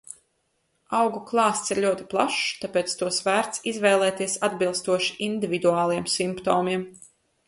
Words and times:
Augu 0.99 1.19
klāsts 1.31 1.73
ir 1.73 1.81
ļoti 1.83 2.07
plašs, 2.13 2.39
tāpēc 2.63 2.95
tos 3.01 3.19
vērts 3.27 3.61
izvēlēties, 3.73 4.39
atbilstoši 4.49 5.13
individuāliem 5.27 6.09
simptomiem. 6.15 6.87